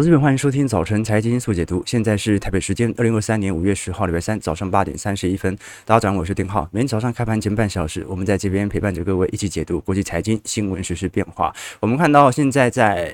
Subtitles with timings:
[0.00, 1.82] 投资朋友，欢迎收听早晨财经速解读。
[1.84, 5.54] 现在是台北时间二零二三年五月十号，礼拜三早上八点三十一分。
[5.84, 6.66] 大家早上，我是丁浩。
[6.72, 11.54] 每天早上开盘前半小时，我们在这边陪伴着各位一起解读国际财经新闻实、时变化。
[11.80, 13.12] 我们看到现在在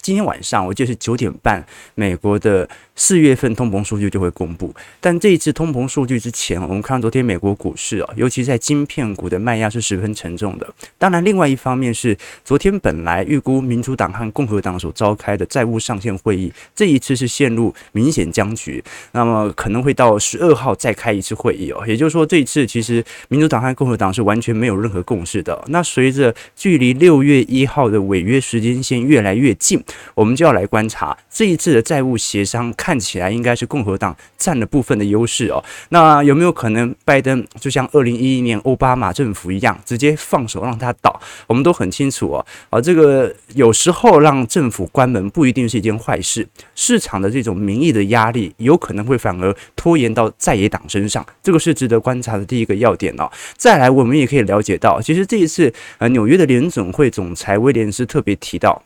[0.00, 1.64] 今天晚上，我记得是九点半，
[1.94, 2.68] 美国的。
[2.96, 10.70] 四月份通膨数据就会公布，但这一次通膨数据之前，我们看到昨天美国股市啊，尤其在晶片股的卖压是十分沉重的。
[10.98, 21.82] 当然，另外一方面是昨天本来预估民主党和共和党所召开的债务上限会议，这一次是陷入明显僵局，那么可能会到十二号再开一次会议哦。
[21.86, 25.58] 也就是说，这一次其实民主党和共和党是完全没有任何共识的。
[25.68, 29.82] 那随着距离六月一号的违约时间线越来越近，
[30.14, 32.72] 我们就要来观察这一次的债务协商。
[32.76, 35.62] 看起来应该是共和党占了部分的优势哦。
[35.90, 41.20] 那有没有可能拜登就像二零一一年奥巴马政府一样，直接放手让他倒？
[41.46, 42.46] 我们都很清楚哦。
[42.70, 46.46] 啊，这个有时候让政府关门不一定是一件坏事。
[46.74, 51.24] 市场的这种民意的压力，有可能会反而拖延到在野党身上。
[51.42, 53.30] 这个是值得观察的第一个要点哦。
[53.56, 58.82] 再来，我们也可以了解到，其实这一次呃，纽约的联总会总裁威廉斯特别提到。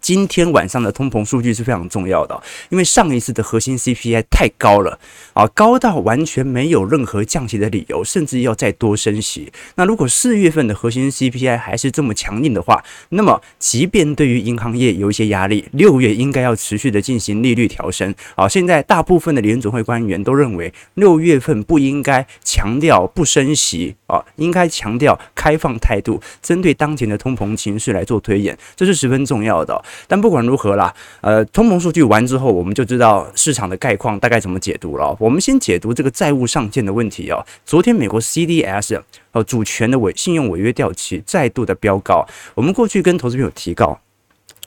[0.00, 4.98] 今天晚上的通膨数据是非常重要的，因为上一次的核心 CPI 太高了
[5.32, 9.52] 啊，高到完全没有任何降息的理由，甚至要再多升息。
[9.74, 18.48] 那如果四月份的核心 CPI 还是这么强硬的话，那么即便对于银行业有一些压力，六月应该要持续的进行利率调升啊。
[18.48, 29.79] 现在大部分的联准会官员都认为，六月份不应该强调不升息啊，应该强调开放态度，针对当前的通膨情绪来做推演，这是十分重要的。
[30.06, 35.16] 但不管如何啦，呃，通膨数据完之后，我们就知道市场的概况大概怎么解读了。
[35.18, 37.44] 我们先解读这个债务上限的问题哦。
[37.64, 39.00] 昨天美国 CDS
[39.32, 42.26] 呃主权的违信用违约掉期再度的飙高。
[42.54, 43.98] 我们过去跟投资朋友提告，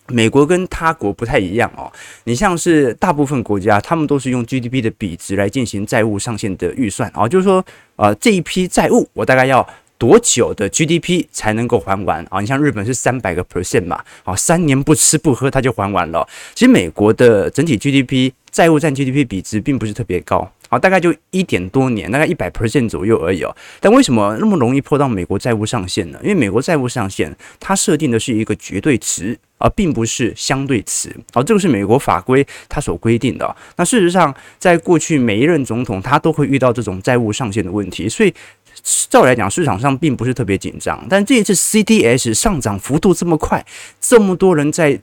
[0.07, 1.91] 美国跟他国不太一样哦。
[2.25, 7.63] 你像是大部分国家，他们都是用 GDP 的比值来进行债务上限的预算啊，就是说，
[7.95, 9.67] 呃，这一批债务我大概要。
[10.03, 12.41] 多久的 GDP 才能够还完啊？
[12.41, 16.27] 你像日本是三百个 percent 嘛，啊，三年不吃不喝它就还完了。
[16.53, 23.55] 其实美国的整体 GDP 债务占 GDP 比值并不是特别高，啊，大概就一点多年，大概一百 percent 左右而已哦。
[23.79, 26.19] 但为什么那么容易破到美国债务上限呢？
[26.21, 31.15] 因为美国债务上限它设定的是一个绝对值，而并不是相对值。
[31.33, 33.55] 好，这个是美国法规它所规定的。
[33.77, 38.33] 那事实上，在过去每一任总统他都会遇到这种债务上限的问题，所以。
[39.09, 43.65] 照来讲，市场上并不是特别紧张，但这一次 CDS 上涨幅度这么快，
[44.01, 44.99] 这么多人在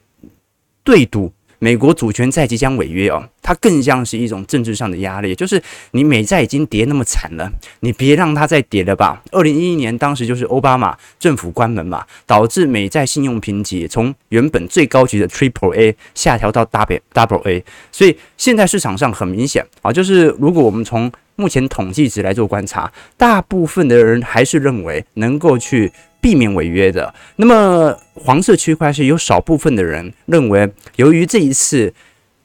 [0.84, 9.22] 对赌美国主权债即将违约哦，它更像是一种政治上的压力，就是你美债已经跌那么惨了，你别让它再跌了吧。
[9.30, 17.62] 二零一一年当时就是奥巴马政府关门嘛，导致美债信用评级从原本最高级的 Triple A 下调到 Double Double A，
[17.92, 25.90] 所以现在市场上很明显啊，就是如果我们从目前统计值来做观察，大部分的人还是认为能够去
[26.20, 27.12] 避免违约的。
[27.36, 31.92] 那么黄色区块是有少部分的人认为，由于这一次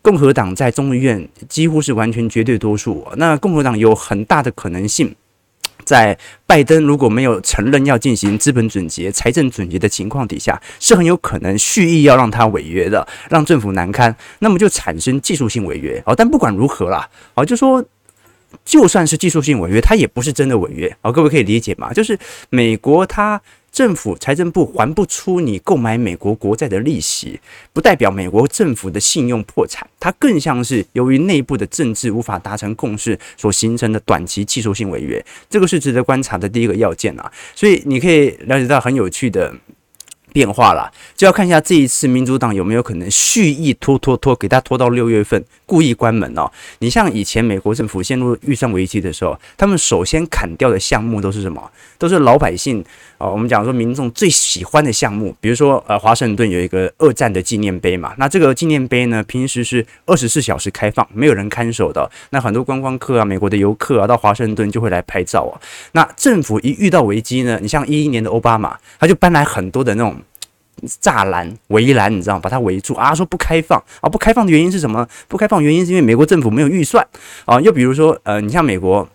[0.01, 5.13] 共和党在众议院几乎是完全绝对多数，那共和党有很大的可能性，
[5.83, 6.17] 在
[6.47, 16.01] 拜登如果没有承认要进行资本准结、财政准结的情况底下，是很有可能蓄意要让他违约的，让政府难堪，那么就产生技术性违约。
[16.05, 17.83] 哦，但不管如何啦，好，就说。
[18.63, 21.11] 就算是技术性违约，它也不是真的违约啊！
[21.11, 21.91] 各位可以理解吗？
[21.91, 22.17] 就是
[22.49, 27.39] 美国它政府财政部还不出你购买美国国债的利息，
[27.73, 35.23] 不代表美国政府的信用破产，它更像是由于内部的政治无法达成共识所形成的短期技术性违约。
[35.49, 37.31] 这个是值得观察的第一个要件啊！
[37.53, 39.53] 所以你可以了解到很有趣的。
[40.35, 46.51] 变化了，就要看一下这一次民主党有没有可能蓄意拖拖拖，给他拖到六月份，故意关门哦。
[46.79, 51.71] 你像以前美国政府陷入预算危机的时候，他们首先砍掉的项目都是什么？
[51.97, 52.83] 都是老百姓
[53.17, 62.11] 啊、哦，我们讲说民众最喜欢的项目，比如说呃，华盛顿有一个二战的纪念碑嘛，那这个纪念碑呢，平时是二十四小时开放，没有人看守的。
[62.31, 65.55] 那很多观光客啊，美国的游客啊，到华盛顿就会来拍照啊。
[65.93, 70.13] 那政府一遇到危机呢，你像一一年的奥巴马，他就搬来很多的那种。
[71.01, 72.39] 栅栏、围栏，你知道吗？
[72.43, 73.15] 把它围住啊！
[73.15, 74.09] 说不开放啊！
[74.09, 75.07] 不开放的原因是什么？
[75.27, 77.05] 不开放原因是因为美国政府没有预算
[77.45, 77.59] 啊！
[77.61, 79.07] 又比如说，呃，你像美国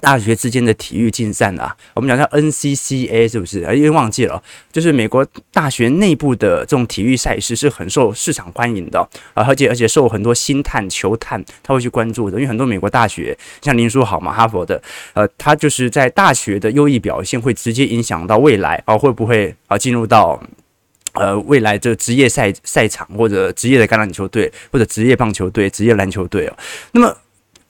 [0.00, 3.62] 大学之间的体育竞赛啊，我们讲叫 NCCA 是不是？
[3.62, 4.40] 啊，因为忘记了，
[4.70, 9.00] 就是美国大学内部的这种体育赛事是很受市场欢迎的
[9.34, 14.80] 啊，而且而且受很多星探、球探他会去关注的，因为很多美国大学像林书豪嘛，哈佛的，
[15.14, 20.40] 呃，他就是在大学的优异表现会直接影响到未来啊，会不会啊进入到。
[21.18, 26.56] 呃未来这职业赛赛场或者职业的橄榄球队或者职业棒球队、职业篮球队哦，
[26.92, 27.16] 那么。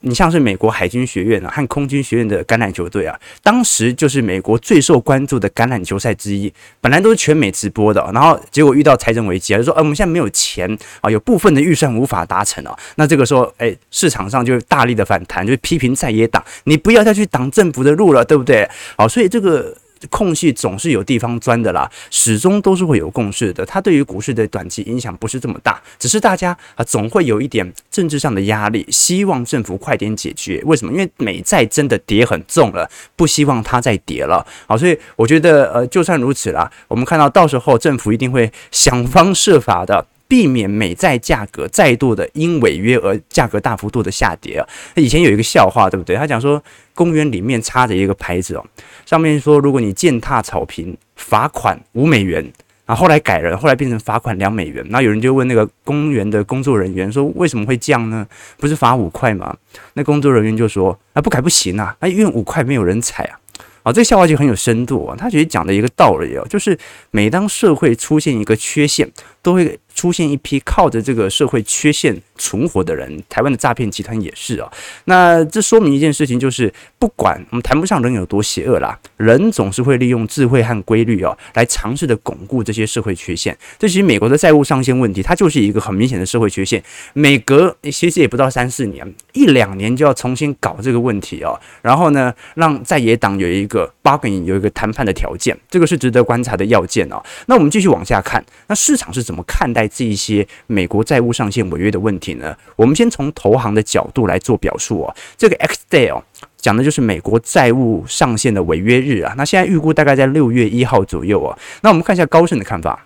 [0.01, 6.49] 你像是美国海军学院啊和空军学院的橄榄球队啊，当时就是美国最受关注的橄榄球赛之一，
[6.79, 10.65] 本来都是全美直播的，然后结果遇到财政危机啊，就说，呃，我们现在没有钱
[11.01, 18.65] 啊，有部分的预算无法达成啊，那这个时候，哎，市场上就大力的反弹，就批评在野党，你不要再去挡政府的路了，对不对？
[18.95, 19.75] 好，所以这个。
[20.09, 23.65] 空隙总是有地方钻的啦，始终都是会有共识的。
[23.65, 30.61] 它对于股市的短期影响不是这么大，只是大家啊总会有一点政治上的压力，希望政府快点解决。
[30.65, 30.91] 为什么？
[30.91, 34.45] 因为美债真的跌很重了，不希望它再跌了。
[34.67, 40.05] 好，所以我觉得呃，就算如此啦，我们看到到时候政府一定会想方设法的。
[40.29, 44.65] 避免美债价格再度的因违约而价格大幅度的下跌啊！
[44.95, 46.15] 以前有一个笑话，对不对？
[46.15, 48.63] 他讲说，公园里面插着一个牌子哦，
[49.05, 52.53] 上面说，如果你践踏草坪，罚款五美元。
[52.85, 54.83] 然后来改了，后来变成罚款两美元。
[54.89, 58.25] 那有人就问那个公园的工作人员说，为什么会降呢？
[58.57, 59.55] 不是罚五块吗？
[59.93, 63.39] 那工作人员就说，啊，不改不行啊，啊因为五块没有人踩啊。
[63.83, 65.15] 啊，这个笑话就很有深度啊！
[65.17, 66.77] 他其实讲的一个道理哦，就是
[67.11, 69.09] 每当社会出现一个缺陷，
[69.41, 73.21] 都会出现一批靠着这个社会缺陷存活的人。
[73.27, 74.71] 台湾的诈骗集团也是啊。
[75.03, 83.57] 那这说明一件事情，就是不管我们谈不上人有多邪恶啦，人总是会利用智慧和规律哦，来尝试的巩固这些社会缺陷。
[83.77, 86.81] 这其实美国的债务上限问题，它就是一个很明显的社会缺陷。
[87.11, 91.59] 每隔其实也不到三四年，一两年就要重新搞这个问题哦。
[91.81, 97.21] 然后呢，让在野党有一个 bargaining，有一个谈判的条件，这个是值得观察的要件哦。
[97.47, 102.55] 那我们继续往下看，那市场是怎么看待这一些美国债务上限违约的问题呢？
[102.75, 105.15] 我们先从投行的角度来做表述哦。
[105.35, 106.23] 这个 X day 哦，
[106.55, 109.33] 讲的就是美国债务上限的违约日啊。
[109.35, 111.57] 那现在预估大概在六月一号左右哦。
[111.81, 113.05] 那我们看一下高盛的看法，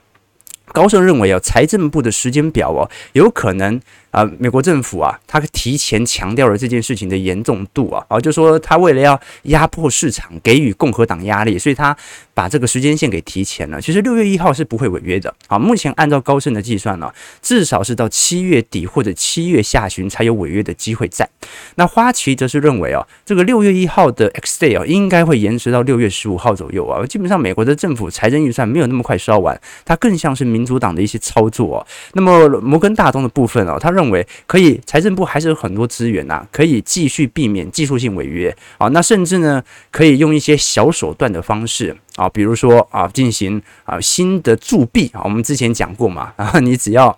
[0.71, 3.81] 高盛认为啊，财政部的时间表哦，有可能。
[4.13, 11.97] 啊，美国政府啊，他提前强调了这件事情的严重度啊，啊，就说他为了要压迫市场，给予共和党压力，所以他
[12.35, 13.81] 把这个时间线给提前了。
[13.81, 15.33] 其实六月一号是不会违约的。
[15.47, 17.11] 啊，目前按照高盛的计算呢，
[17.41, 21.27] 至少是到七月底或者七月下旬才有违约的机会在。
[21.75, 27.03] 那花旗则是认为啊，这个六月一号的 X day 啊，应该会延迟到六月十五号左右啊。
[27.07, 31.87] 基本上，美国的政府财政预算没有那么快烧完，它更像是民主党的一些操作啊。
[32.13, 38.87] 那么摩根大通的部分啊，他认认为可以，财政部还是有很多资源呐，可以继续避免技术性违约啊。
[38.89, 45.21] 那甚至呢，可以用一些小手段的方式啊，比如说啊，进行啊新的铸币啊。
[45.23, 47.17] 我们之前讲过嘛，然 后你只要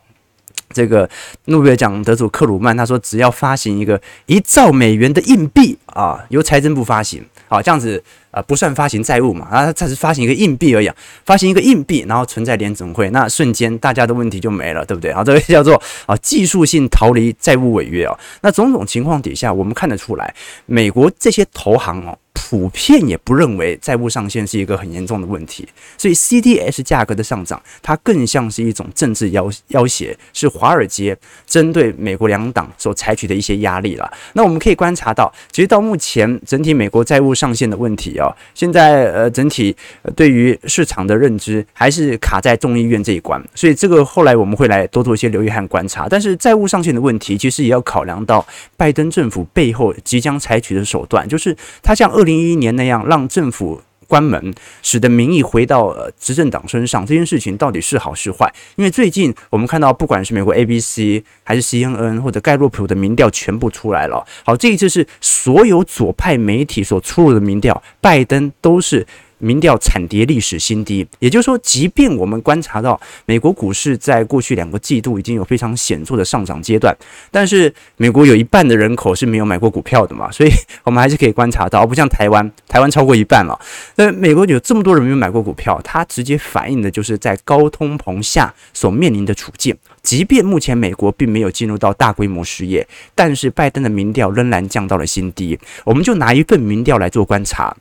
[0.70, 1.10] 这个
[1.46, 8.04] 诺贝尔奖得主克鲁曼他说，只要发行一个一兆美元的硬币啊，由财政部发行，好，这样子。
[8.32, 10.92] 啊，不算发行债务嘛，啊，它只是发行一个硬币而已，
[11.24, 15.10] 发行一个硬币，然后存在联储会，那瞬间大家的问题就没了，对不对？
[15.12, 18.14] 啊，这个叫做啊技术性逃离债务违约啊。
[18.42, 22.18] 那种种情况底下，我们看得出来，美国这些投行哦。
[22.48, 34.08] 普遍也不认为债务上限是一个很严重的问题，所以 CDS 价格的上涨，它更像是一种政治要要挟，是华尔街针对美国两党所采取的一些压力了。
[34.34, 39.76] 那我们可以观察到，其实到目前整体美国债务上限的问题啊，现在呃整体
[40.16, 46.08] 对于市场的认知还是卡在众议院这一关，所以这个后来我们会来多做一些留意和观察。
[46.08, 48.46] 但是债务上限的问题，其实也要考量到
[48.78, 58.54] 拜登政府背后即将采取的手段，就是他像二零一一年那样让政府关门，使得民意回到呃执政党身上，这件事情到底是好是坏？
[58.75, 64.25] 因为最近我们看到，不管是美国 ABC 还是 CNN 或者盖洛普的民调全部出来了。
[64.46, 69.08] 好，这一次是所有左派媒体所出炉的民调，拜登都是。
[69.38, 76.96] 民调惨跌历史新低，也就是说，即便我们观察到美国股市在过去两个季度已经有非常显著的上涨阶段，
[77.32, 80.50] 但是美国有一半的人口是没有买过股票的嘛，所以
[80.84, 83.60] 我们还是可以观察到，不像台湾，台湾超过一半了。
[83.96, 89.75] 那美国有这么多人没有买过股票，它直接反映的就是在高通膨下所面临的处境。
[90.01, 95.58] 即便目前美国并没有进入到大规模失业，但是拜登的民调仍然降到了新低。
[95.84, 97.75] 我们就拿一份民调来做观察。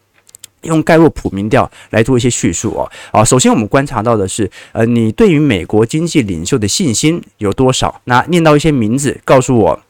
[0.65, 8.01] 用盖洛普民调来做一些叙述哦，啊，首先我们观察到的是，呃，你对于美国经济领袖的信心有多少？
[8.05, 9.81] 那念到一些名字，告诉我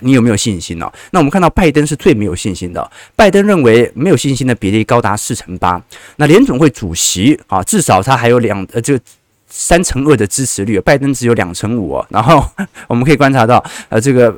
[0.00, 0.92] 你有没有信心呢？
[1.12, 5.80] 那我们看到拜登是最没有信心的，拜登认为没有信心的比例高达四成八。
[6.16, 9.04] 那联总会主席啊，至少他还有两呃这个
[9.48, 11.94] 三成二的支持率，拜登只有两成五。
[11.94, 12.44] 哦然后
[12.88, 14.34] 我们可以观察到，呃，这个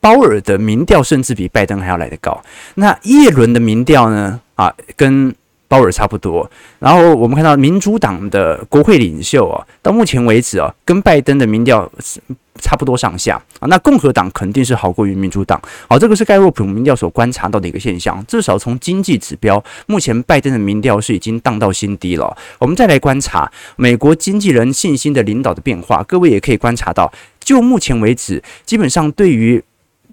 [0.00, 2.38] 鲍尔的民调甚至比拜登还要来得高。
[2.74, 4.40] 那叶伦的民调呢？
[4.56, 5.32] 啊，跟
[5.68, 6.48] 鲍尔差不多。
[6.78, 12.20] 然后我们看到民主党的国会领袖啊，到目前为止啊，跟拜登的民调是
[12.60, 13.66] 差不多上下啊。
[13.66, 15.60] 那共和党肯定是好过于民主党。
[15.88, 18.24] 好，这个是盖洛普民调所观察到的一个现象。
[18.26, 22.36] 至少从经济指标，目前拜登的民调是已经荡到新低了。
[22.58, 29.62] 我们再来观察美国经纪人信心的领导的变化，各位也可以观察到，就目前为止，基本上对于。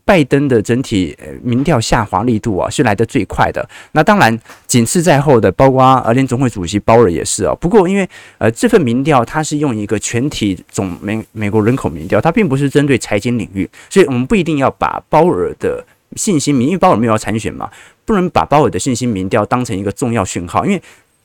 [0.06, 3.68] 拜登的整体民调下滑力度啊，是来得最快的。
[3.94, 7.56] 那当然，仅次在后的，包括呃联总会主席鲍尔也是啊。
[7.56, 8.08] 不过，因为
[8.38, 17.70] 呃这份民调它是用一个全体总美美国人口民调，它并不是针对财经领域，所以我们不一定要把鲍尔的信心民，因为鲍尔没有要参选嘛，
[18.06, 20.82] 不能把鲍尔的信心民调当成一个重要讯号，因为。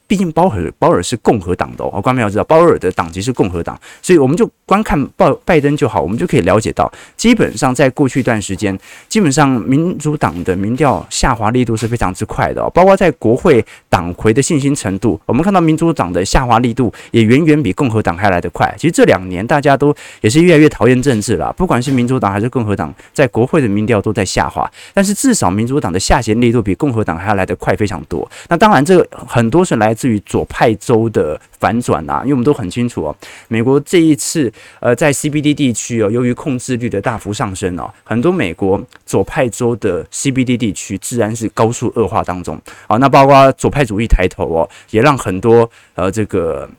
[0.08, 18.74] 毕竟鲍尔鲍尔是共和党的哦，观众要知道鲍尔的党籍是共和党，所以我们就观看鲍拜登就好，我们就可以了解到，基本上在过去一段时间，基本上民主党的民调下滑力度是非常之快的哦，包括在国会党魁的信心程度，我们看到民主党的下滑力度也远远比共和党还来得快。
[18.78, 28.26] 其实这两年大家都也是越来越讨厌政治了，不管是民主党还是共和党，在国会的民调都在下滑，但是至少民主党的下行力度比共和党还要来得快非常多。
[28.48, 29.94] 那当然，这个很多是来。
[29.98, 33.16] 至于左派州的反转啊，因为我们都很清楚哦，
[33.48, 46.70] 美国这一次呃在 CBD 地区哦，由于控制率的大幅上升哦，很多美国左派州的 CBD 地区自然是高速恶化当中啊，那包括左派主义抬头哦，也让很多呃这个。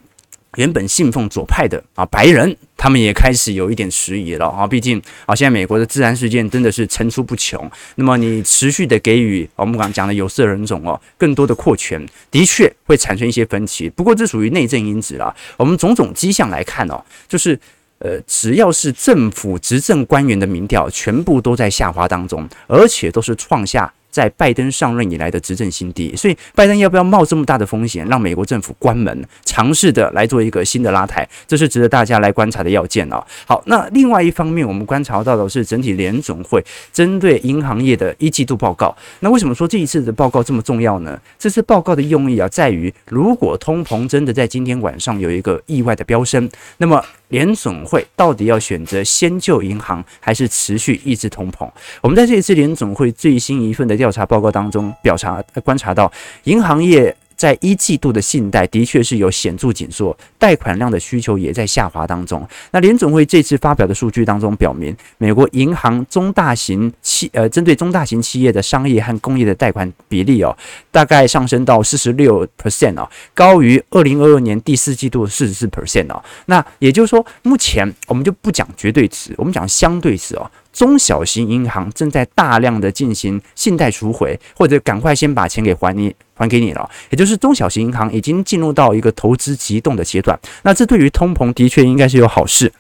[0.56, 4.66] 原本信奉左派的啊白人，他们也开始有一点迟疑了啊。
[4.66, 7.70] 毕竟啊，现在美国的治安事件真的是层出不穷。
[7.96, 13.90] 那么你持续的给予我们刚讲的有色人种哦更多的扩权，的确会产生一些分歧。
[13.90, 15.36] 不过这属于内政因子啦。
[15.56, 17.60] 我们种种迹象来看哦，就是
[18.00, 23.94] 呃，只要是政府执政官员的民调，全部都在下滑当中，而且都是创下。
[24.10, 33.24] 在拜登上任以来的执政新低，所以拜登要不要冒这么大的风险，让美国政府关门，尝试的来做一个新的拉抬，这是值得大家来观察的要件哦。
[33.46, 38.96] 好，那另外一方面，我们观察到的是整体联准会针对银行业的一季度报告。
[39.20, 41.20] 那为什么说这一次的报告这么重要呢？
[41.38, 51.70] 这次报告的用意啊，在于如果通膨真的在今天晚上有一个意外的飙升，那么联总会到底要选择先救银行，还是持续抑制通膨？
[52.02, 56.12] 我们在这一次联总会最新一份的调查报告当中，表查观察到，
[56.44, 62.46] 银行业在一季度的信贷的确是有显著紧缩，贷款量的需求也在下滑当中。
[62.72, 70.54] 那联总会这次发表的数据当中表明，美国银行中大型企呃，针对中大型企业的商业和工业的贷款比例哦，
[70.92, 76.22] 大概上升到四十六 percent 哦，高于二零二二年第四季度的四十四 percent 哦。
[76.48, 80.52] 那也就是说，目前我们就不讲绝对值，我们讲相对值哦。
[80.74, 90.40] 中小型银行正在大量的进行信贷赎回，或者赶快先把钱给还你还给你了，也就是中小型银行已经进入到一个投资急动的阶段。
[90.64, 92.72] 那这对于通膨的确应该是有好事，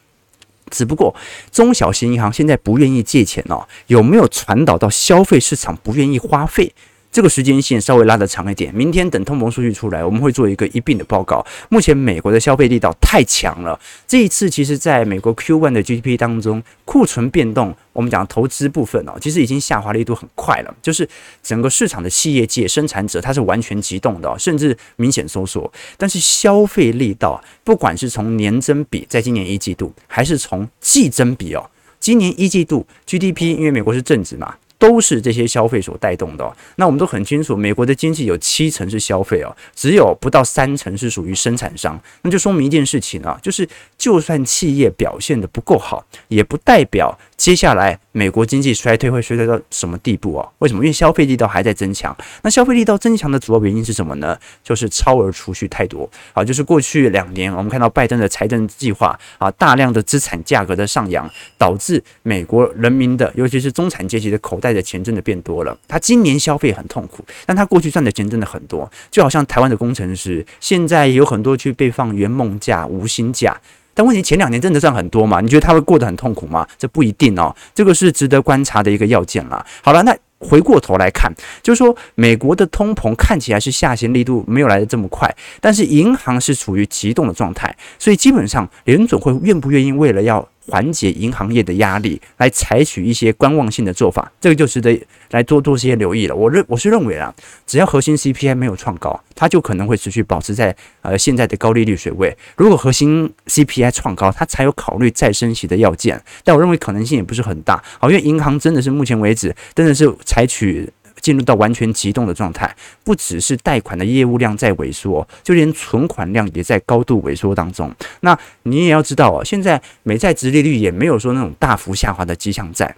[0.69, 1.13] 只不过
[1.51, 6.73] 中小型银行现在不愿意借钱哦，有没有传导到消费市场不愿意花费？
[7.11, 11.43] 这个时间线稍微拉得长一点，明天等通膨数据出来，我们会做一个一并的报告。
[11.69, 21.07] 目前美国的消费力道太强了，这一次其实在美国 Q1 的 GDP 当中，库存变动，我们讲投资部分哦，其实已经下滑力度很快了，就是
[21.41, 25.71] 整个市场的企业界生产者它是完全急动的，甚至明显收缩。
[25.97, 34.55] 但是消费力道，不管是从年增比，在今年一季度，还是从季增比哦，今年一季度 GDP，因为美国是正值嘛。
[34.79, 36.57] 都是这些消费所带动的。
[36.77, 42.01] 那我们都很清楚，美国的经济有七成是消费哦，只有不到三成是属于生产商。
[42.23, 43.67] 那就说明一件事情啊，就是
[43.97, 47.15] 就算企业表现的不够好，也不代表。
[47.35, 50.49] 接下来，美国经济衰退会衰退到什么地步啊？
[50.59, 50.83] 为什么？
[50.83, 52.15] 因为消费力道还在增强。
[52.41, 54.37] 那消费力道增强的主要原因是什么呢？
[54.63, 56.43] 就是超额储蓄太多啊！
[56.43, 65.77] 就是过去两年，我们看到拜登的财政计划啊，大量的资产价格的上扬，导致美国人民的，尤其是中产阶级的口袋的钱真的变多了。
[65.87, 68.89] 他今年消费很痛苦，但他过去赚的钱真的很多。
[69.11, 73.59] 就好像台湾的工程师，现在有很多去被放圆梦假、无薪假。
[73.99, 75.41] 但问题前两年真的赚很多嘛？
[75.41, 76.65] 你觉得他会过得很痛苦吗？
[76.77, 79.61] 这不一定哦，这个是值得观察的一个要件啦。
[79.83, 81.29] 好了，那回过头来看，
[81.61, 85.29] 就是说美国的通膨看起来是下行力度没有来的这么快，
[85.59, 94.99] 但是银行是处于急冻的状态，所以基本上联准会愿不愿意为了要缓解银行业的压力，来采取一些观望性的做法，这个就值得
[95.31, 96.35] 来多多些留意了。
[96.35, 97.33] 我认我是认为啊，
[97.65, 102.35] 只要核心 CPI 没有创高，它就可能会持续保持在呃现在的高利率水位。
[102.55, 106.21] 如果核心 CPI 创高，它才有考虑再升息的要件。
[106.43, 110.89] 但我认为可能性也不是很大，好，因为银行真的是目前为止真的是采取。
[111.21, 117.93] 进入到完全急冻的状态，不只是贷款的业务量在萎缩，就连存款量也在高度萎缩当中。
[118.21, 122.95] 那你也要知道哦，现在美债殖利率也没有说那种大幅下滑的迹象在，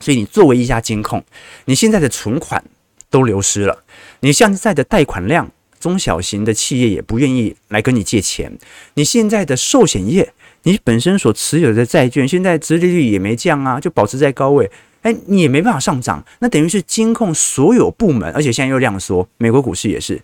[0.00, 1.22] 所以你作为一家金控，
[1.66, 2.62] 你现在的存款
[3.10, 3.84] 都流失了，
[4.20, 8.56] 你现在的贷款量，中小型的企业也不愿意来跟你借钱，
[8.94, 10.32] 你现在的寿险业，
[10.62, 14.70] 你本身所持有的债券，现在殖利率也没降啊，就保持在高位。
[15.02, 20.20] 哎，你也没办法上涨，那等于是监控所有部门，而且现在又量缩，美国股市也是。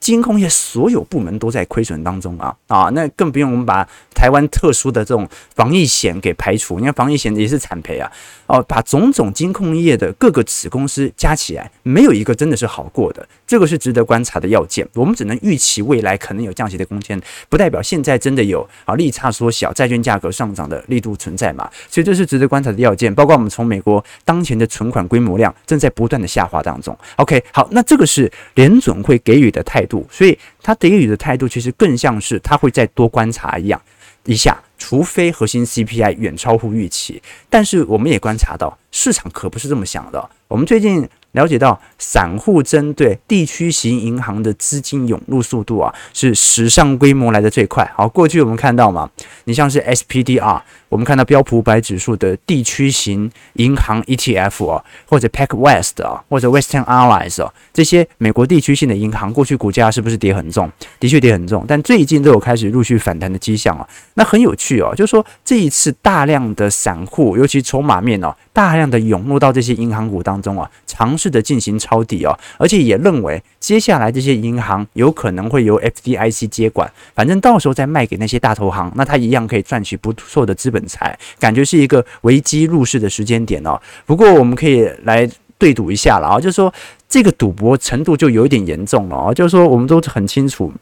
[0.00, 8.10] 金控业所有部门都在亏损当中啊啊，那更不用我们把台湾特殊的这种防疫险给排除，你看防疫险也是惨赔啊
[8.48, 14.88] 哦，把种种金控业的各个子公司加起来，没有一个真的是好过的，这个是值得观察的要件。
[14.94, 21.70] 我们只能预期未来可能有降息的空间，不代表现在真的有啊利差缩小、债券价格上涨的力度存在嘛？
[21.86, 23.14] 所以这是值得观察的要件。
[23.14, 26.96] 包括我们从美国当前的存款规模量正在不断的下滑当中。
[27.16, 30.06] OK，好，那这个是联准会给予的态度。
[30.10, 33.78] 所以他给予的态度其实更像是他会再多观察一样
[34.24, 37.22] 一下，除非核心 CPI 远超乎预期。
[37.50, 40.30] 但是我们也观察到，市场可不是这么想的。
[40.48, 41.06] 我们最近。
[41.32, 47.90] 了解到，散户针对地区型银行的资金涌入速度啊，是史上规模来的最快。
[47.96, 49.10] 好，过去我们看到嘛，
[49.44, 50.60] 你像是 SPDR，
[50.92, 60.70] 我们看到标普五百指数的地区型银行 ETF 啊，或者 Pack West 啊，或者 Western Allies 啊，这些美国地区性的银行，过去股价是不是跌很重？
[61.00, 63.88] 的确跌很重，但最近都有开始陆续反弹的迹象啊。
[64.12, 83.80] 那很有趣哦，就是说这一次大量的散户，尤其筹码面哦，大量的涌入到这些银行股当中啊，尝试的进行抄底哦，而且也认为接下来这些银行有可能会由 FDIC 接管，反正到时候再卖给那些大投行，那他一样可以赚取不错的资本才，感觉是一个危机入市的时间点哦。
[84.06, 86.72] 不过我们可以来对赌一下了啊，就是说
[87.08, 90.72] 这个赌博程度就有一点严重了啊，就是说我们都很清楚，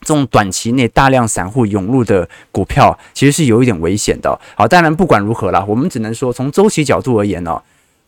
[0.00, 4.38] 这种短期内大量散户涌入的股票其实是有一点危险的。
[4.54, 7.60] 好，当然不管如何啦，我们只能说从周期角度而言呢。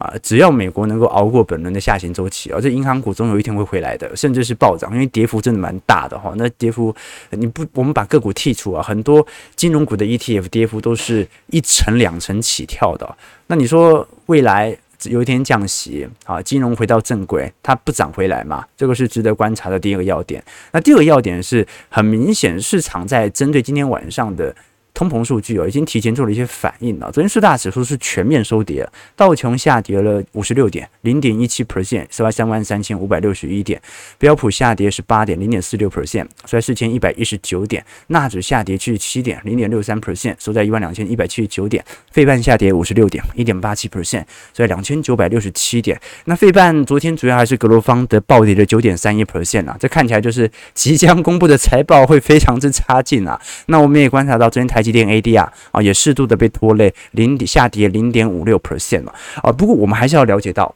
[0.02, 6.32] 啊，只要美国能够熬过本轮的下行周期，而这银行股总有一天会回来的，甚至是暴涨，因为跌幅真的蛮大的哈。
[6.36, 6.92] 那跌幅
[7.30, 13.16] 你不，我们把个股剔除啊，很多金融股的 ETF 跌幅都是一成两成起跳的。
[13.46, 18.64] 那你说未来有一天降息啊，金融回到正轨，它不涨回来嘛？
[18.76, 20.42] 这个是值得观察的第一个要点。
[20.72, 24.52] 那第二个要点是很明显，市场在针对今天晚上的。
[24.94, 27.10] 通膨数据哦，已经提前做了一些反应了。
[27.10, 33.80] 昨天四大指数是全面收跌，道琼下跌了五十六点，零点一七 percent，收在三万三千五百六十一点；
[34.18, 44.20] 标普下跌十八点，零点四六 percent，收在四千一百一十九点；纳指下跌七十七点，零点六三 percent，收在一万两千一百七十九点；费半下跌五十六点，一点八七 percent，
[44.52, 45.98] 收在两千九百六十七点。
[46.26, 53.40] 那费半昨天主要还是格罗方德暴跌了九点三一 percent 啊，这看起来就是即将公布的财报会非常之差劲啊。
[53.66, 54.81] 那我们也观察到昨天台。
[54.82, 59.52] 台积电 ADR 啊，也适度的被拖累，零下跌零点五六 percent 了啊。
[59.52, 60.74] 不过我们还是要了解到，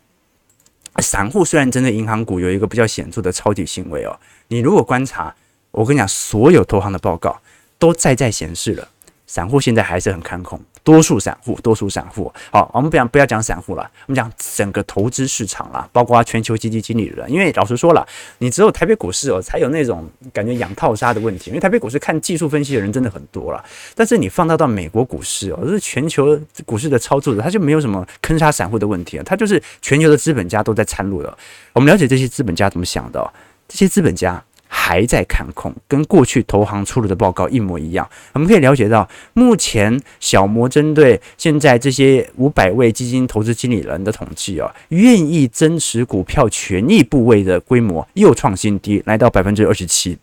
[0.99, 4.17] 散户虽然针对银行股有一个比较显著的抄底行为哦，
[4.47, 5.35] 你如果观察，
[5.73, 7.37] 我跟你讲，所有投行的报告
[7.81, 8.87] 都再再显示了，
[9.27, 10.61] 散户现在还是很看空。
[10.87, 17.29] 多数散户，多数散户，好，我们不要不要讲散户了，我们讲整个投资市场啦，包括全球基金经理人。
[17.29, 18.07] 因为老实说了，
[18.39, 21.51] 你只有台北股市哦，才有那种感觉养套杀的问题。
[21.51, 23.65] 因为台北股市看技术分析的人真的很多了，
[23.97, 31.37] 但是你放大到美国股市哦，就是全球股市的操作者，他就没有什么坑杀散户的问题啊，他就是全球的资本家都在参入了。
[31.73, 33.33] 我们了解这些资本家怎么想的，
[33.67, 34.41] 这些资本家。
[34.69, 38.09] 还在看空，跟过去投行出炉的报告一模一样。
[38.33, 50.19] 我们可以了解到，目前小摩针对现在这些五百位基金投资经理人的统计啊，愿意增持股票权益部位的规模又创新低，来到百分之二十七。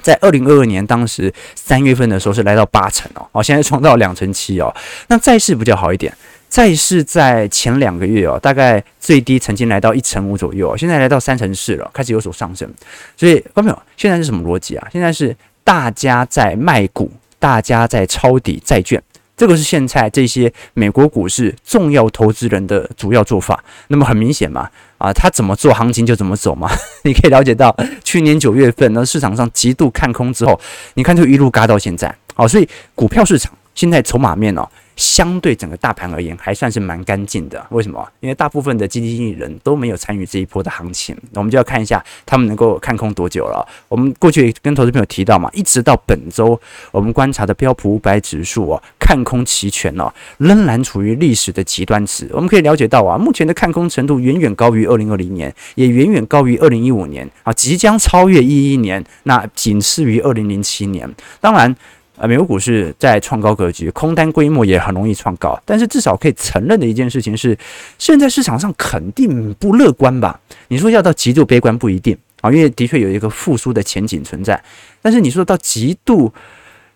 [0.00, 4.74] 在二零二二年当时三月份的时候是来到八成哦，哦，现在创造两成七哦。
[5.08, 6.12] 那债市比较好一点。
[6.48, 12.68] 债市在前两个月哦，大概最低曾经来到一成五左右，现在来到三成四了，开始有所上升。
[13.16, 14.88] 所以，观众朋友，现在是什么逻辑啊？
[14.90, 19.00] 现在是大家在卖股，大家在抄底债券，
[19.36, 23.62] 这个是现在这些美国股市重要投资人的主要做法。
[23.88, 26.70] 那么很明显嘛，啊，他怎么做行情就怎么走嘛。
[27.04, 30.58] 你可以了解到，去年九月份呢，市场上极度看空之后，
[30.94, 32.12] 你看就一路嘎到现在。
[32.34, 33.52] 好，所以股票市场。
[33.78, 34.68] 现在筹码面哦。
[34.96, 37.64] 相对整个大盘而言，还算是蛮干净的。
[37.70, 38.04] 为什么？
[38.18, 41.16] 因为大部分的基金经理人都没有参与这一波的行情。
[41.30, 43.64] 那我们就要看一下他们能够看空多久了。
[43.88, 46.60] 我们过去跟投资朋友提到嘛，一直到本周，
[46.90, 52.28] 我们观察的标普五百指数哦，看空期权哦，仍然处于历史的极端值。
[52.32, 61.08] 我们可以了解到啊，目前的看空程度远远高于二零二零年，也远远高于二零一五年啊，即将超越一一年，那仅次于二零零七年。
[61.40, 61.76] 当然。
[62.18, 67.56] 啊，美国股市在创高格局，空单规模也很容易创高，但是至少可以承认的一件事情是，
[67.98, 70.38] 现在市场上肯定不乐观吧？
[70.68, 74.60] 你说要到极度悲观不一定啊，因为的确有一个复苏的前景存在，
[75.00, 76.32] 但是你说到极度。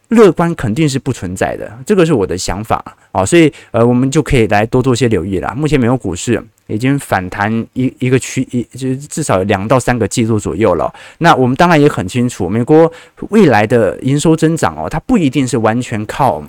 [0.08, 5.54] 乐观肯定是不存在的，这个是我的想法啊，所以呃，我们就可以来多做些留意了。
[5.56, 10.92] 目前美国股市已经反弹一一个区一，就是至少有两到三个季度左右了。
[11.18, 12.90] 那我们当然也很清楚，美国
[13.30, 16.42] 未来的营收增长哦，它不一定是完全靠。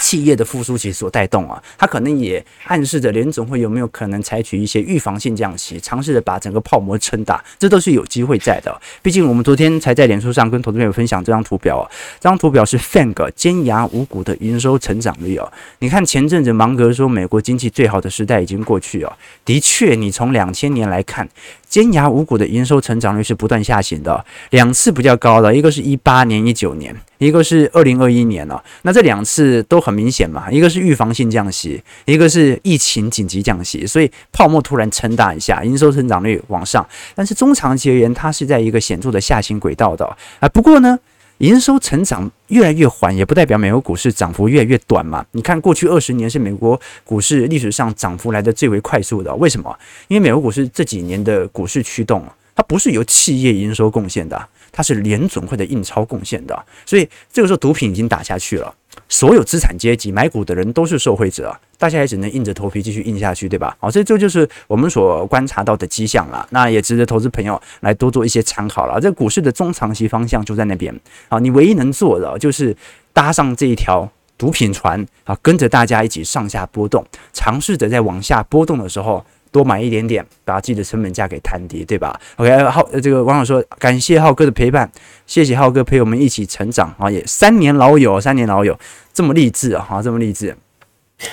[0.00, 8.80] 企业的复苏期所带动啊，它可能也暗示着联总会有没有可能采取一些预防性降息，尝试着把整个泡沫撑大，这都是有机会在的。
[9.02, 11.84] 毕竟我们昨天才在脸书上跟投资朋友分享这张图表啊，
[12.18, 15.52] 这张图表是 FANG 尖牙五股的营收成长率哦。
[15.80, 19.12] 你看前阵子芒格说美国经济最好的时代已经过去哦，
[19.44, 21.28] 的确，你从两千年来看。
[21.70, 28.62] 尖牙五股的营收成长率是不断下行的，两次比较高的，一个是一八年、一九年，一个是二零二一年了。
[28.82, 36.84] 那这两次都很明显嘛，一个是预防性降息，一个是疫情紧急降息，所以泡沫突然撑大一下，营收成长率往上。
[37.14, 40.04] 但是中长期而言，它是在一个显著的下行轨道的
[40.40, 40.48] 啊。
[40.48, 40.98] 不过呢。
[41.40, 45.24] 营收成长越来越缓，也不代表美国股市涨幅越来越短嘛。
[45.32, 49.34] 你看，过去二十年是美国股市历史上涨幅来的最为快速的。
[49.36, 49.74] 为什么？
[50.08, 52.22] 因为美国股市这几年的股市驱动，
[52.54, 56.66] 它不是由企业营收贡献的，它是联准会的印钞贡献的。
[56.84, 58.74] 所以这个时候毒品已经打下去了。
[59.10, 63.76] 所有资产阶级买股的人都是受惠者，大家也只能硬着头皮继续硬下去，对吧？
[63.80, 66.46] 好，所以这就是我们所观察到的迹象了。
[66.50, 69.00] 那也值得投资朋友来多做一些参考了。
[69.00, 72.74] 这股市的中长期方向就在那边啊，你唯一能做的就是
[73.12, 79.22] 搭上这一条毒品船啊，跟着大家一起上下波动，尝试着在往下波动的时候。
[79.50, 84.90] 多买一点点，把自己的成本价给摊低，对吧？OK，浩，这个网友说感谢浩哥的陪伴，
[85.26, 88.78] 谢谢浩哥陪我们一起成长啊，也三年老友，三年老友
[89.12, 90.56] 这么励志啊，这么励志。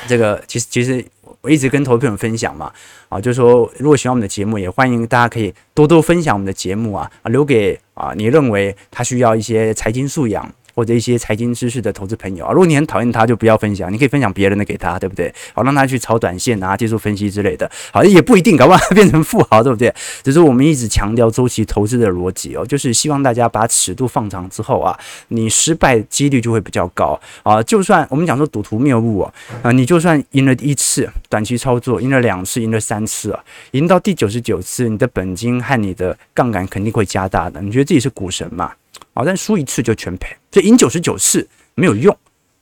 [0.08, 1.06] 这个其实其实
[1.41, 2.71] 我一直跟投资朋友分享嘛，
[3.10, 10.51] 啊，就说如果喜欢我们的节目，也欢迎大家可以多多分享我们的节目啊，啊，留给啊你认为他需要一些财经素养。
[10.78, 13.92] 或者一些财经知识的投资朋友啊，如果你很讨厌他，就不要分享。
[13.92, 15.34] 你可以分享别人的给他，对不对？
[15.56, 17.68] 好，让他去炒短线啊，技术分析之类的。
[17.92, 19.92] 好，也不一定，搞不好变成富豪，对不对？
[20.22, 24.96] 只是我们一直强调周期投资的逻辑哦，就是希望大家把尺度放长之后啊，
[25.30, 27.63] 你失败几率就会比较高啊。
[27.63, 37.60] 就算我们讲说赌徒谬误啊，啊，你就算赢了一次短期操作，赢了两次，赢了三次啊，赢到第九十九次，你的本金和你的杠杆肯定会加大的。
[37.63, 38.72] 你觉得自己是股神嘛
[39.13, 42.15] 好，但输一次就全赔，所以赢九十九次没有用，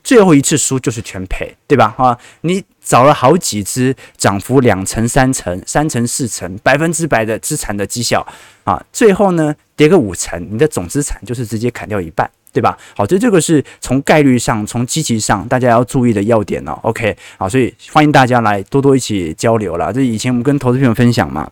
[0.03, 1.93] 最后一次输就是全赔，对吧？
[1.97, 8.25] 啊，你找了好几只涨幅两成、三成、三成、四成、百分之百的资产的绩效
[8.63, 12.77] 啊，最后呢跌个五成，你的总资产就是直接砍掉一半，对吧？
[12.95, 16.79] 好，这这个是从概率上、从积极上大家要注意的要点哦。
[16.83, 19.91] OK，好，所以欢迎大家来多多一起交流啦。
[19.91, 21.51] 这以前我们跟投资朋友分享嘛。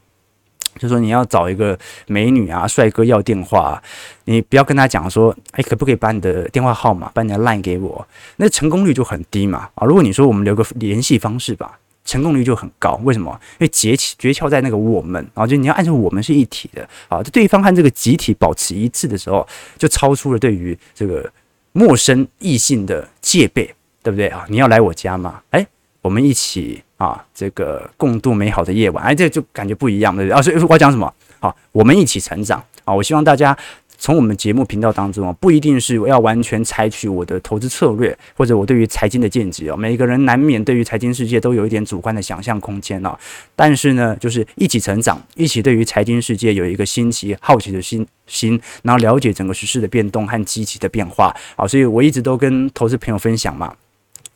[0.77, 3.83] 就说你要找一个美女啊，帅哥要电话啊，
[4.25, 8.07] 你不要跟他讲说，哎，可不可以把你的电话号码、把你的 line 给我？
[8.37, 9.69] 那成功率就很低嘛。
[9.75, 12.99] 啊，如果你说我们留个联系方式吧，成功率就很高。
[13.03, 13.31] 为什么？
[13.59, 21.31] 因为诀诀窍在那个我们啊，就你要按照我们是一体的啊，就对方和这个集体保持一致的时候，就超出了对于这个
[21.71, 24.45] 陌生异性的戒备，对不对啊？
[24.49, 25.41] 你要来我家吗？
[25.51, 25.65] 哎。
[26.03, 30.37] 我们一起啊，这个共度美好的夜晚，哎，这就感觉不一样，对不对？
[30.37, 31.13] 啊，所以我讲什么？
[31.41, 32.93] 好，我们一起成长啊！
[32.93, 33.57] 我希望大家
[33.97, 39.75] 从我们节目频道当中啊，不一定是要完全采取我的投资策略，或者我对于财经的见解哦。
[39.75, 43.13] 每个人难免对于财经世界都有一点主观的想象空间哦。
[43.53, 51.35] 但是呢，就是一起成长，一起对于财经世界有一个新奇、好奇的心心，然后了解整个时事的变动和积极的变化。
[51.57, 53.75] 好，所以我一直都跟投资朋友分享嘛。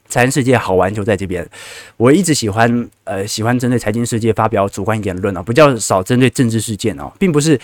[0.09, 1.47] 财经世界好玩就在这边，
[1.97, 7.59] 我一直喜欢呃喜欢针对财经世界发表主观言论啊，比较少针对政治事件哦，并不是，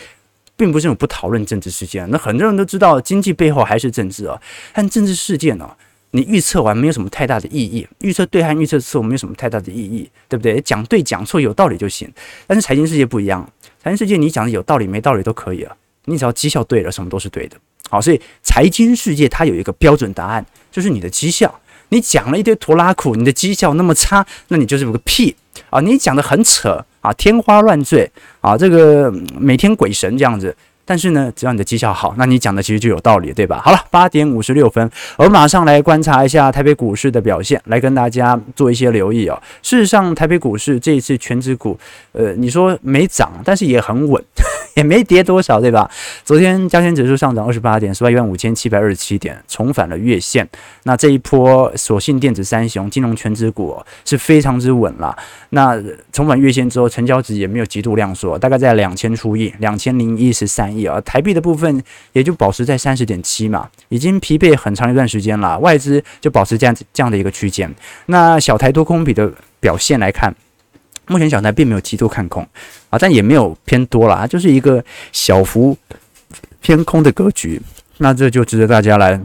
[0.55, 4.39] 并不是我不讨论政治事件，那很多人都知道经济背后还是政治啊，
[4.73, 5.69] 但政治事件哦，
[6.11, 10.59] 你预测完没有什么太大的意义，预测对和预测错没有什么太大的意义，对不对？
[10.61, 12.11] 讲对讲错有道理就行，
[12.45, 13.49] 但是财经世界不一样，
[13.81, 15.75] 财经世界你讲的有道理没道理都可以啊，
[16.05, 17.57] 你只要绩效对了，什么都是对的。
[17.89, 21.59] 好，所以财经世界它有一个标准答案，就是你的绩效。
[21.93, 25.35] 你讲了一堆拖拉库，你的绩效那么差，那你就是有个屁
[25.69, 25.79] 啊！
[25.79, 30.55] 你讲的很扯啊，天花乱坠啊，这个每天鬼神这样子。
[30.85, 33.61] 但是呢，只要你的绩效好，那你讲的其实就有道理，对吧？
[33.63, 39.41] 好了，八点五十六分，我马上来观察一下台北股市的表现，来跟大家做一些留意哦。
[39.61, 41.79] 事实上，台北股市这一次全指股，
[42.11, 44.21] 呃，你说没涨，但是也很稳，
[44.75, 45.89] 也没跌多少，对吧？
[46.23, 50.47] 昨天加权指数上涨二十八点，收在一万五千七百二十七点，重返了月线。
[50.83, 55.15] 那这一波，所幸电子三雄、金融权值股是非常之稳了。
[55.49, 55.79] 那
[56.11, 60.85] 重返月线之后，成交值也没有极度量缩，大概在两千出亿，两千零一十三亿。
[60.85, 61.81] 啊，台币的部分
[62.13, 65.57] 也就保持在三十点七嘛，已经疲惫很长一段时间了。
[65.59, 67.73] 外资就保持这样子这样的一个区间。
[68.07, 70.33] 那小台多空比的表现来看，
[71.07, 72.41] 目前小台并没有极度看空
[72.89, 75.77] 啊，但也没有偏多了，就是一个小幅
[76.61, 77.61] 偏空的格局。
[77.97, 79.19] 那这就值得大家来。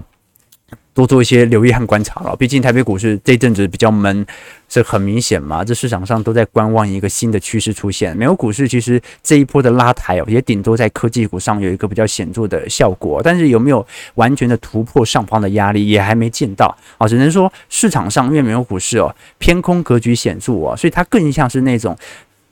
[0.95, 4.27] 多做一些留意和观察了，毕竟台北股市这一阵子比较闷，
[4.69, 5.65] 这很明显嘛。
[5.65, 8.17] 这市场上都在观望一个新的趋势出现。
[8.17, 17.09] 美国股市其实这一波的拉抬哦，也顶多在科技股上有一个比较显著的效果，但是有没有完全的突破上方的压力，也还没见到啊。
[17.09, 21.97] 只能说市场上因为美国股市哦偏空格局显著哦，所以它更像是那种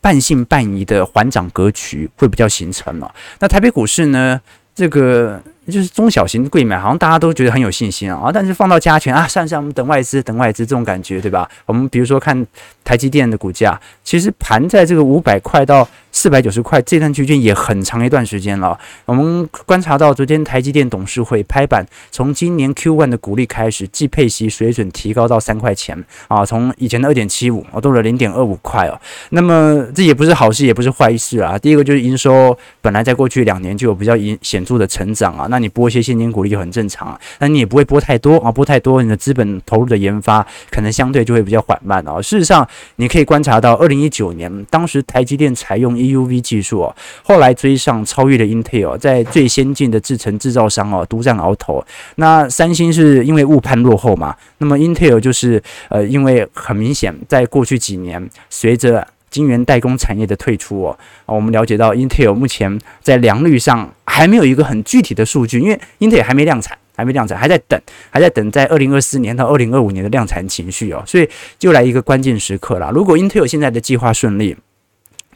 [0.01, 3.15] 半信半疑的缓涨格局会比较形成了。
[3.39, 4.41] 那台北股市呢，
[4.75, 5.43] 这个。
[5.67, 11.49] 就是中小型贵买，好像大家都觉得很有信心啊，但是放到加权啊，算算我们等外资，等外资这种感觉，对吧？
[11.65, 12.47] 我们比如说看
[12.85, 18.77] 台积电的股价，其实盘在这个五百块到四百九十块这段区间也很长一段时间了。
[19.05, 28.99] 我们观察到昨天台积电董事会拍板，从今年 Q1 的股利开始，即配息水准提高到三块钱啊，从以前的二点七五，哦，多了零点二五块哦。
[29.29, 31.59] 那么这也不是好事，也不是坏事啊。
[31.59, 42.23] 第一个就是营收本来在过去两年就有比较显著的成长啊，那你拨一些现金股利就很正常啊，那你也不会拨太多啊，拨太多你的资本投入的研发可能相对就会比较缓慢啊。
[42.23, 51.85] 事实上，你可以观察到，二零一九年当时台积电采用 EUV 技术哦，后来追上超越了 Intel，在最先进的制程制造商哦独占鳌头。
[52.17, 72.91] 那三星是因为误判落后嘛，那么 Intel 就是呃因为很明显在过去几年随着晶圆代工产业的退出哦，我们了解到 Intel 目前在良率上还没有一个很具体的数据，因为 Intel 还没量产，还没量产，还在等，还在等在二零二四年到二零二五年的量产情绪哦，所以就来一个关键时刻了。
[72.93, 74.57] 如果 Intel 现在的计划顺利，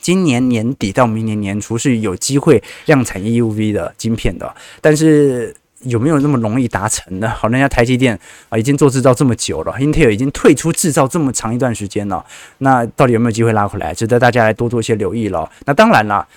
[0.01, 5.55] 今年年底到明年年初是有机会量产 EUV 的晶片的，但是。
[5.85, 7.29] 有没有那么容易达成呢？
[7.31, 8.15] 好，人家台积电
[8.51, 12.23] 啊，已经做制造这么久了，Intel 已经退出制造这么长一段时间了，
[12.59, 13.95] 那到底有没有机会拉回来？
[13.95, 15.51] 值得大家来多做一些留意了。
[15.65, 16.29] 那当然了，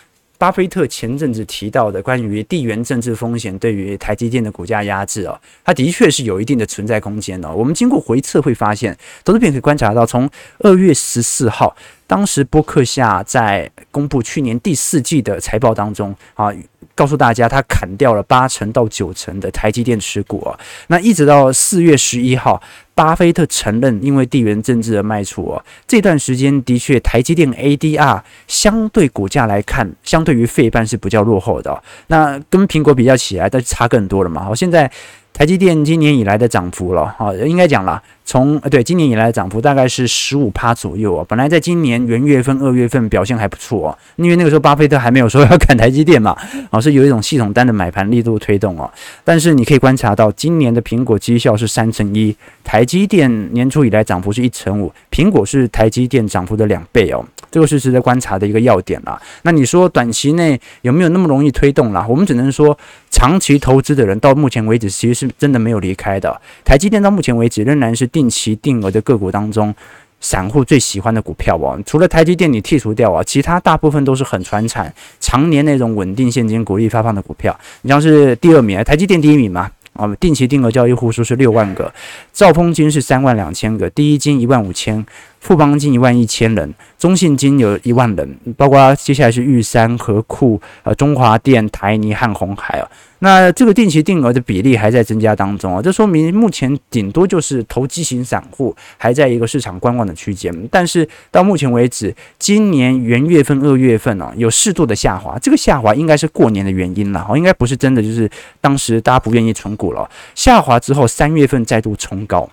[0.43, 7.49] 巴菲特前阵子提到的关于地缘政治风险对于台积电的股价压制哦，它的确是有一定的存在空间的。
[7.49, 10.29] 我们经过回测会发现，投资品可以观察到，从
[10.59, 11.73] 二月十四号，
[12.05, 16.51] 当时波克夏在公布去年第四季的财报当中啊。
[16.95, 20.59] 告诉大家，他砍掉了八成到九成的台积电持股啊。
[20.87, 22.61] 那一直到四月十一号，
[22.93, 31.83] 巴菲特承认，因为地缘政治的卖出啊，这段时间的确台积电 ADR 相对股价来看，相对于费半是比较落后的。
[32.07, 34.43] 那跟苹果比较起来，但是差更多了嘛。
[34.43, 34.91] 好，现在
[35.33, 38.01] 台积电今年以来的涨幅了，啊，应该讲了。
[38.25, 46.33] 从呃对今年以来的涨幅大概是十五趴左右啊，本来在今年元月份、二月份表现还不错哦，因为那个时候巴菲特还没有说要砍台积电嘛，
[46.69, 48.89] 啊是有一种系统单的买盘力度推动哦。
[49.25, 59.21] 但是你可以观察到，今年的苹果绩效是三成一，台积电年初以来涨幅是一成五，苹果是台积电涨幅的两倍哦，这个是值得观察的一个要点啦。
[59.43, 62.05] 那你说短期内有没有那么容易推动啦？
[62.09, 62.75] 我们只能说，
[63.11, 68.09] 长期投资的人到目前为止其实是真的没有离开的，台积电到目前为止仍然是。
[68.13, 69.73] 定期定额的个股当中，
[70.21, 77.59] 散户最喜欢的股票哦，除了台积电你剔除掉啊，其他大部分都是很传产、常年那种稳定现金股利发放的股票。
[77.81, 81.91] 你像是第二名，台积电第一名嘛，啊，定期定额交易户数是六万个，
[82.31, 85.03] 兆丰金是三万两千个，第一金一万五千。
[85.43, 92.89] 富邦金一万一千人，中信金有一万人，包括接下来是玉山、和库、呃中华电、台泥和红海啊。
[93.19, 100.53] 那这个定期定额的比例还在增加当中啊，这说明目前顶多就是投机型散户还在一个市场观望的区间。
[100.71, 108.29] 但是到目前为止，今年元月份、二月份啊，有适度的下滑，这个下滑应该是过年的原因了，哦，应该不是真的就是
[108.61, 110.09] 当时大家不愿意存股了。
[110.35, 112.49] 下滑之后，三月份再度冲高。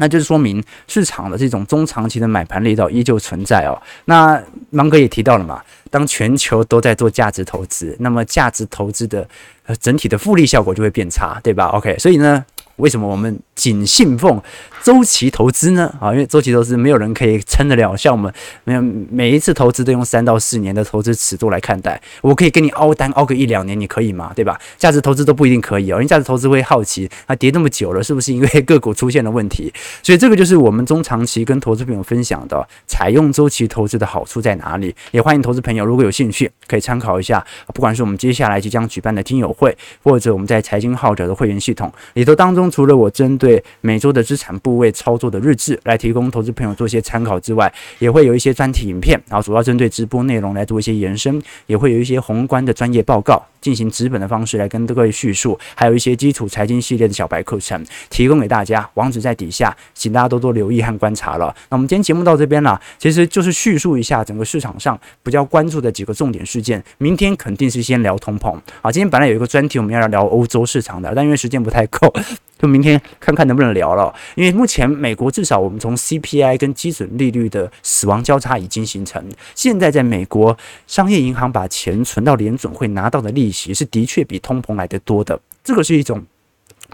[0.00, 3.76] 那就是说明市场的这种中长期的买盘力道依旧存在哦。
[4.06, 9.28] 那芒格也提到了嘛，当全球都在做价值投资，那么价值投资的
[9.76, 12.44] 整体的复利效果就会变差，对吧？OK，所以呢，
[12.76, 14.40] 为什么我们仅信奉
[14.82, 15.94] 周期投资呢？
[16.00, 18.32] 啊，因为周期投资没有人可以撑得了，像我们
[18.64, 22.00] 没有每一次投资都用三到四年的投资尺度来看待。
[22.22, 24.32] 我可以跟你凹单凹个一两年，你可以吗？
[24.34, 24.58] 对吧？
[24.78, 29.70] 价值投资都不一定可以哦，因为价值投资会好奇，它跌那么久了，是不是因为 个股出现了问题？
[30.02, 34.94] 所以这个就是我们中长期跟投资朋友分享的，采用周期投资的好处在哪里？
[35.10, 53.44] 也欢迎投资朋友如果有兴趣，可以参考一下，不管是我们接下来即将举办的听友会，或者我们在财经号角的会员系统里头当中，除了我针对每周的资产部位操作的日志来提供投资朋友做一些参考之外，也会有一些专题影片，然后主要针对直播内容来做一些延伸，也会有一些宏观的专业报告。
[53.60, 61.54] 进行纸本的方式来跟各位叙述，还有一些基础财经系列的小白课程提供给大家，网址在底下，请大家多多留意和观察了。
[61.68, 66.82] 那我们今天节目到这边了，其实就是叙述一下整个市场上比较关注的几个重点事件。
[66.96, 72.08] 明天肯定是先聊通膨啊，今天本来有一个专题我们要聊欧洲市场的，但因为时间不太够，
[72.56, 74.14] 就明天看看能不能聊了。
[74.36, 79.20] 因为目前美国至少我们从 CPI 跟基准利率的死亡交叉已经形成，
[79.56, 86.24] 现在在美国商业银行把钱存到联准会拿到的利息是的确比通膨来的多的，这个是一种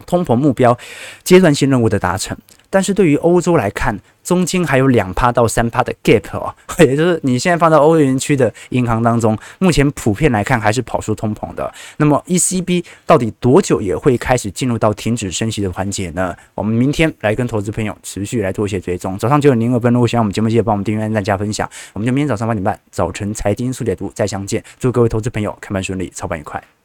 [0.05, 0.77] 通膨目标
[1.25, 2.37] 阶段性任务的达成。
[2.69, 6.53] 但是对于欧洲来看，中间还有两趴到三趴的 gap 哦，
[6.85, 11.73] 也就是你现在放到欧元区的银行当中，目前普遍来看还是跑输通膨的。
[11.97, 16.35] 那么 ECB 到底多久也会开始进入到停止升息的环节呢？
[16.55, 19.17] 我们明天来跟投资朋友持续来做一些追踪。
[19.17, 21.71] 早上九点零二分，如果喜欢我们节目，记得帮我们订阅、按赞、加分享。
[21.93, 24.63] 我们就明天早上八点半，早晨财经速解读再相见。
[24.79, 26.76] 祝各位投资朋友开盘顺利，操盘愉快。